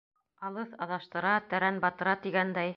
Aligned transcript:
Алыҫ 0.47 0.73
аҙаштыра, 0.85 1.35
тәрән 1.53 1.81
батыра, 1.87 2.19
тигәндәй... 2.27 2.69